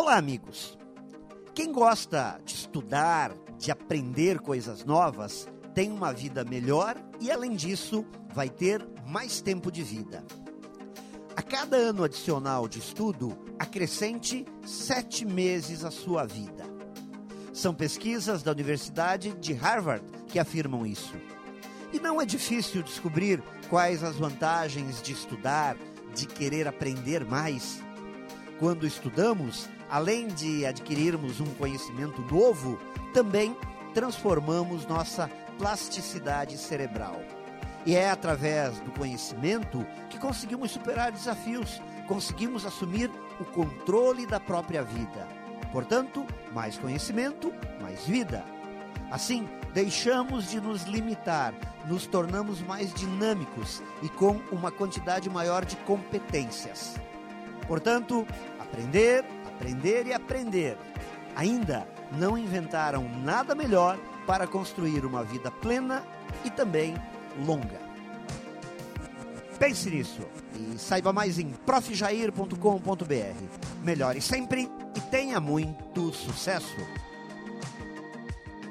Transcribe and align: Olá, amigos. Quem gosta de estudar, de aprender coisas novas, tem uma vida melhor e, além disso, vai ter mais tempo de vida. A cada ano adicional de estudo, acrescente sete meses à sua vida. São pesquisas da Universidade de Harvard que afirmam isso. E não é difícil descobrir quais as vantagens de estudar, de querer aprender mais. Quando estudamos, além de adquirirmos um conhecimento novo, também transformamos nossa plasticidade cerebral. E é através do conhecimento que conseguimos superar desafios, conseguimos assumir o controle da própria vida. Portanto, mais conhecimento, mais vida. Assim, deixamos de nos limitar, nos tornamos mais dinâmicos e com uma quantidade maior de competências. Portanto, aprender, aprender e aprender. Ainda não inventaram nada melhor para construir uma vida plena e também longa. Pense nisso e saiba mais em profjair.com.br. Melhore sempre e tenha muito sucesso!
Olá, 0.00 0.16
amigos. 0.16 0.78
Quem 1.52 1.72
gosta 1.72 2.40
de 2.44 2.54
estudar, 2.54 3.34
de 3.58 3.72
aprender 3.72 4.38
coisas 4.38 4.84
novas, 4.84 5.48
tem 5.74 5.90
uma 5.90 6.12
vida 6.12 6.44
melhor 6.44 6.96
e, 7.18 7.32
além 7.32 7.56
disso, 7.56 8.06
vai 8.32 8.48
ter 8.48 8.86
mais 9.04 9.40
tempo 9.40 9.72
de 9.72 9.82
vida. 9.82 10.24
A 11.34 11.42
cada 11.42 11.76
ano 11.76 12.04
adicional 12.04 12.68
de 12.68 12.78
estudo, 12.78 13.36
acrescente 13.58 14.46
sete 14.64 15.24
meses 15.24 15.84
à 15.84 15.90
sua 15.90 16.24
vida. 16.24 16.64
São 17.52 17.74
pesquisas 17.74 18.40
da 18.44 18.52
Universidade 18.52 19.34
de 19.34 19.52
Harvard 19.52 20.04
que 20.28 20.38
afirmam 20.38 20.86
isso. 20.86 21.16
E 21.92 21.98
não 21.98 22.22
é 22.22 22.24
difícil 22.24 22.84
descobrir 22.84 23.42
quais 23.68 24.04
as 24.04 24.14
vantagens 24.14 25.02
de 25.02 25.10
estudar, 25.10 25.76
de 26.14 26.24
querer 26.24 26.68
aprender 26.68 27.24
mais. 27.24 27.82
Quando 28.58 28.86
estudamos, 28.86 29.68
além 29.88 30.26
de 30.26 30.66
adquirirmos 30.66 31.40
um 31.40 31.46
conhecimento 31.54 32.20
novo, 32.22 32.78
também 33.14 33.56
transformamos 33.94 34.84
nossa 34.86 35.30
plasticidade 35.56 36.58
cerebral. 36.58 37.20
E 37.86 37.94
é 37.94 38.10
através 38.10 38.80
do 38.80 38.90
conhecimento 38.90 39.86
que 40.10 40.18
conseguimos 40.18 40.72
superar 40.72 41.12
desafios, 41.12 41.80
conseguimos 42.08 42.66
assumir 42.66 43.10
o 43.40 43.44
controle 43.44 44.26
da 44.26 44.40
própria 44.40 44.82
vida. 44.82 45.26
Portanto, 45.72 46.26
mais 46.52 46.76
conhecimento, 46.76 47.52
mais 47.80 48.04
vida. 48.04 48.44
Assim, 49.10 49.48
deixamos 49.72 50.50
de 50.50 50.60
nos 50.60 50.82
limitar, 50.82 51.54
nos 51.86 52.06
tornamos 52.06 52.60
mais 52.60 52.92
dinâmicos 52.92 53.82
e 54.02 54.08
com 54.08 54.40
uma 54.50 54.70
quantidade 54.70 55.30
maior 55.30 55.64
de 55.64 55.76
competências. 55.76 56.96
Portanto, 57.68 58.26
aprender, 58.58 59.24
aprender 59.46 60.06
e 60.06 60.14
aprender. 60.14 60.76
Ainda 61.36 61.86
não 62.18 62.36
inventaram 62.36 63.06
nada 63.22 63.54
melhor 63.54 63.98
para 64.26 64.46
construir 64.46 65.04
uma 65.04 65.22
vida 65.22 65.50
plena 65.50 66.02
e 66.44 66.50
também 66.50 66.96
longa. 67.46 67.78
Pense 69.58 69.90
nisso 69.90 70.22
e 70.54 70.78
saiba 70.78 71.12
mais 71.12 71.38
em 71.38 71.50
profjair.com.br. 71.50 73.84
Melhore 73.84 74.20
sempre 74.20 74.68
e 74.96 75.00
tenha 75.02 75.38
muito 75.38 76.12
sucesso! 76.12 76.76